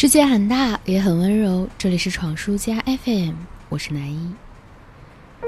[0.00, 1.68] 世界很大，也很温柔。
[1.76, 3.34] 这里是闯书家 FM，
[3.68, 4.32] 我是南一。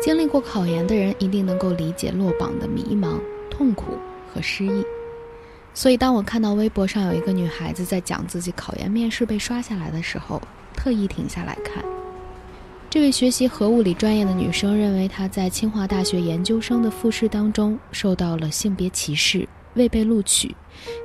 [0.03, 3.97] 经历过考研的人一定能够理解落榜的迷茫、痛苦
[4.35, 4.85] 和失意。
[5.73, 10.43] 所以，当我看到微博上有一个女孩子在讲自己考研面试被刷下来的时候，
[10.75, 11.85] 特意停下来看。
[12.91, 20.57] 这位学习核物理专业的女生认为她在清华大学研究生的复试当中受到了性别歧视，未被录取，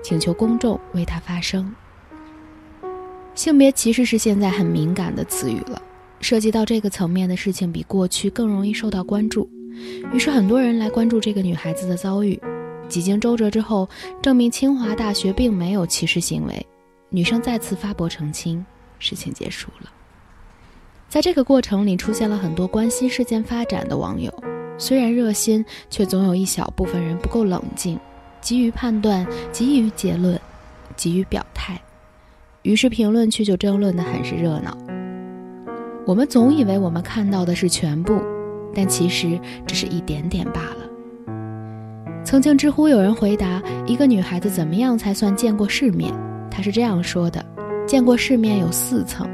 [0.04, 1.71] 请求公众为她发声。
[3.45, 5.80] 性别歧视是现在很敏感的词语了，
[6.20, 9.48] 涉及到这个层面的事情比过去更容易受到关注，
[10.12, 12.41] 于是很多人来关注这个女孩子的遭遇。
[12.90, 13.88] 几经周折之后，
[14.20, 16.66] 证明清华大学并没有歧视行为，
[17.09, 18.66] 女生再次发博澄清，
[18.98, 19.91] 事情结束了。
[21.07, 24.34] 在这个过程里，出现了很多关心事件发展的网友，
[24.80, 27.99] 虽然热心，却总有一小部分人不够冷静，
[28.41, 30.41] 急于判断，急于结论，
[30.96, 31.79] 急于表态。
[32.66, 34.76] 于是评论区就争论得很是热闹。
[36.04, 38.20] 我们总以为我们看到的是全部，
[38.74, 41.34] 但其实只是一点点罢了。
[42.24, 46.12] 曾经知乎有人回答一个女孩子怎么样才算见过世面，
[46.49, 47.46] 她是这样说的：
[47.85, 49.29] 见过世面有四层，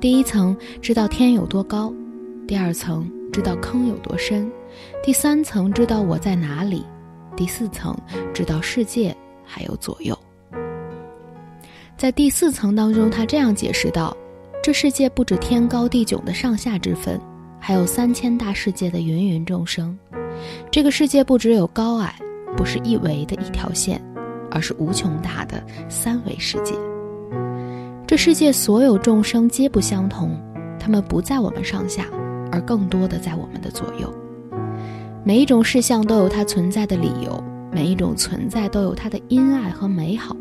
[0.00, 1.94] 第一层知道天有多高，
[2.44, 4.50] 第二层知道坑有多深，
[5.00, 6.84] 第三层知道我在哪里，
[7.36, 7.96] 第四层
[8.34, 10.18] 知道世界还有左右。
[11.96, 14.14] 在第四层当中，他这样解释道
[14.62, 17.18] ：“这世界不止天高地迥的上下之分，
[17.60, 19.96] 还有三千大世界的芸芸众生。
[20.72, 22.14] 这个世界不只有高矮，
[22.56, 24.02] 不是一维的一条线，
[24.50, 26.74] 而是无穷大的三维世界。
[28.06, 30.36] 这世界所有众生皆不相同，
[30.78, 32.06] 他们不在我们上下，
[32.50, 34.12] 而更多的在我们的左右。
[35.22, 40.36] 每一种事项都有它存在的理由，每一种存在都有它的阴暗和美好。”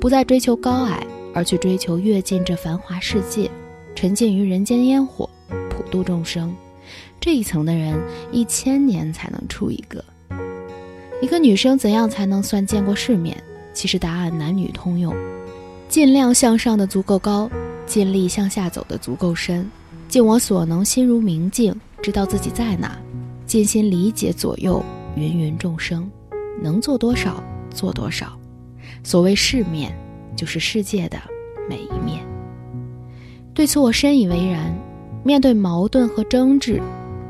[0.00, 3.50] 不再追求高矮，而去追求跃进这繁华世界，
[3.94, 5.28] 沉浸于人间烟火，
[5.70, 6.54] 普度众生。
[7.20, 7.96] 这一层的人，
[8.32, 10.04] 一千年才能出一个。
[11.20, 13.40] 一个女生怎样才能算见过世面？
[13.72, 15.14] 其实答案男女通用：
[15.88, 17.48] 尽量向上的足够高，
[17.86, 19.70] 尽力向下走的足够深，
[20.08, 22.98] 尽我所能心如明镜，知道自己在哪，
[23.46, 24.82] 尽心理解左右
[25.16, 26.10] 芸芸众生，
[26.60, 28.36] 能做多少做多少。
[29.02, 29.92] 所谓世面，
[30.36, 31.18] 就是世界的
[31.68, 32.24] 每一面。
[33.54, 34.72] 对此我深以为然。
[35.24, 36.82] 面对矛盾和争执，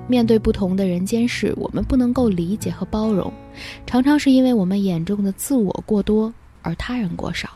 [0.08, 3.30] 面对不同的人间事，我们不能够理解和包容，
[3.86, 7.50] 常常是因为我们眼中的自我过多，而他人过少。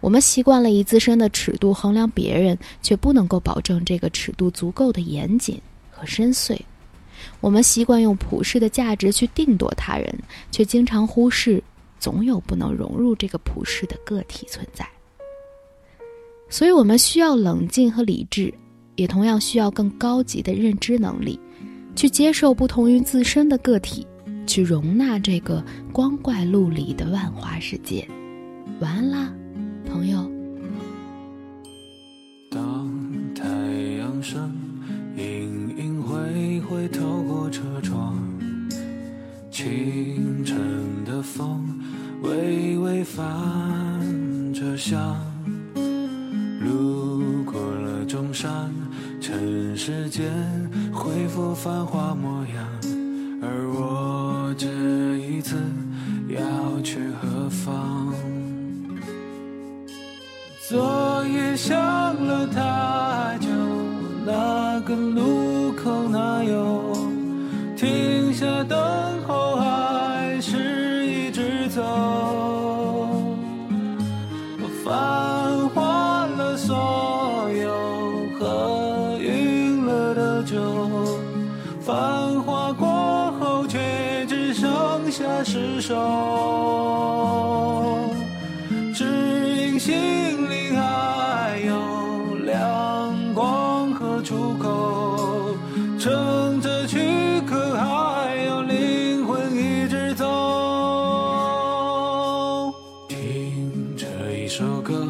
[0.00, 6.58] 我们习惯了以自身的尺度衡量别人，却不能够保证这个尺度足够的严谨和深邃。
[7.42, 10.18] 我们习惯用普世的价值去定夺他人，
[10.50, 11.62] 却经常忽视。
[12.00, 14.88] 总有不能融入这个普世的个体存在，
[16.48, 18.52] 所以我们需要冷静和理智，
[18.96, 21.38] 也同样需要更高级的认知能力，
[21.94, 24.06] 去接受不同于自身的个体，
[24.46, 25.62] 去容纳这个
[25.92, 28.08] 光怪陆离的万花世界。
[28.80, 29.32] 晚安啦，
[29.86, 30.39] 朋友。
[48.32, 48.72] 山，
[49.20, 50.30] 尘世间
[50.92, 52.66] 恢复繁华模样。
[53.42, 54.66] 而我这
[55.18, 55.56] 一次
[56.28, 58.14] 要去何方？
[60.68, 63.48] 昨夜想了太久，
[64.24, 66.89] 那个路口哪有
[85.80, 85.94] 下失守。
[88.94, 89.04] 只
[89.56, 89.96] 因心
[90.50, 95.56] 里还有亮光和出口，
[95.98, 96.98] 乘着躯
[97.48, 100.26] 壳还有灵魂一直走。
[103.08, 104.06] 听这
[104.36, 105.08] 一首歌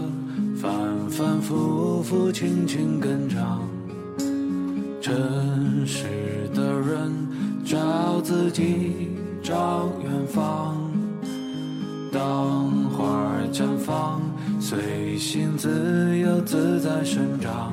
[0.57, 0.71] 反
[1.11, 3.69] 反复复，轻轻跟唱。
[5.01, 7.11] 真实的人
[7.65, 9.11] 找自己，
[9.51, 10.77] 找远方。
[12.13, 14.23] 当花儿绽放，
[14.61, 17.73] 随心自由自在生长，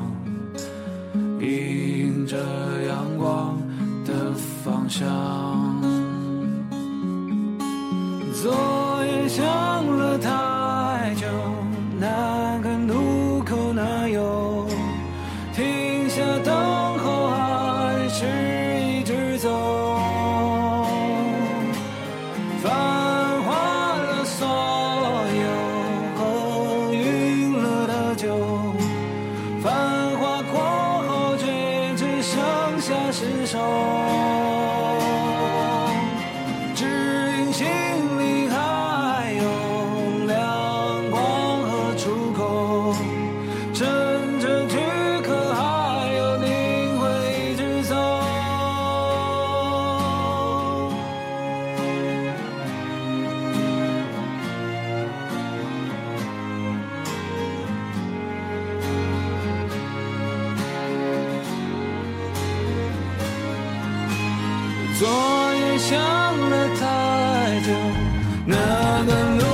[1.39, 2.35] 迎着
[2.87, 3.55] 阳光
[4.03, 4.33] 的
[4.63, 5.66] 方向。
[65.89, 67.71] 想了太久，
[68.45, 68.55] 那
[69.05, 69.46] 段路。